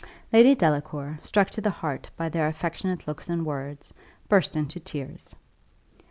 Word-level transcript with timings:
Lady 0.33 0.55
Delacour, 0.55 1.19
struck 1.21 1.51
to 1.51 1.61
the 1.61 1.69
heart 1.69 2.09
by 2.17 2.27
their 2.27 2.47
affectionate 2.47 3.07
looks 3.07 3.29
and 3.29 3.45
words, 3.45 3.93
burst 4.29 4.55
into 4.55 4.79
tears. 4.79 5.35